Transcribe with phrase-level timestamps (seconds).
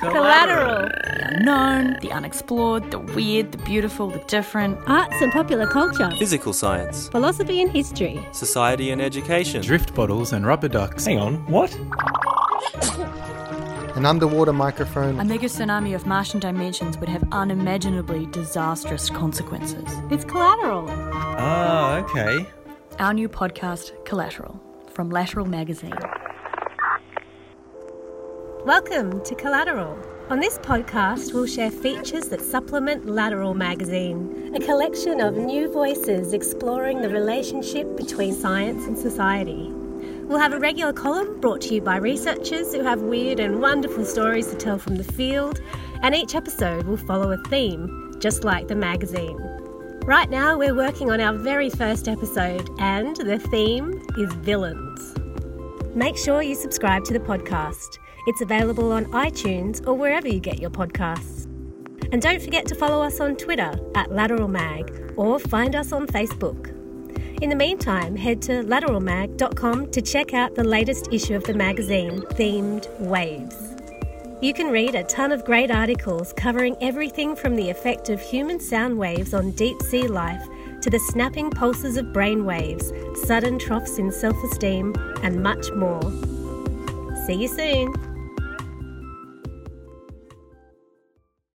[0.00, 0.88] Collateral.
[0.88, 4.78] The unknown, the unexplored, the weird, the beautiful, the different.
[4.86, 6.10] Arts and popular culture.
[6.18, 8.20] Physical science, Philosophy and history.
[8.32, 9.62] society and education.
[9.62, 11.06] Drift bottles and rubber ducks.
[11.06, 11.72] Hang on, what?
[13.96, 15.20] An underwater microphone.
[15.20, 19.84] A mega tsunami of Martian dimensions would have unimaginably disastrous consequences.
[20.10, 20.86] It's collateral.
[20.90, 22.46] Ah, okay.
[22.98, 24.58] Our new podcast, Collateral,
[24.92, 25.92] from Lateral Magazine.
[28.64, 29.98] Welcome to Collateral.
[30.30, 36.32] On this podcast, we'll share features that supplement Lateral magazine, a collection of new voices
[36.32, 39.68] exploring the relationship between science and society.
[40.28, 44.04] We'll have a regular column brought to you by researchers who have weird and wonderful
[44.04, 45.60] stories to tell from the field,
[46.02, 49.38] and each episode will follow a theme, just like the magazine.
[50.04, 55.16] Right now, we're working on our very first episode, and the theme is villains.
[55.96, 57.98] Make sure you subscribe to the podcast.
[58.26, 61.46] It's available on iTunes or wherever you get your podcasts.
[62.12, 66.06] And don't forget to follow us on Twitter at Lateral Mag or find us on
[66.06, 66.68] Facebook.
[67.42, 72.20] In the meantime, head to lateralmag.com to check out the latest issue of the magazine
[72.34, 73.56] themed Waves.
[74.40, 78.60] You can read a ton of great articles covering everything from the effect of human
[78.60, 80.46] sound waves on deep sea life
[80.82, 82.92] to the snapping pulses of brain waves,
[83.24, 86.02] sudden troughs in self esteem, and much more.
[87.26, 88.11] See you soon.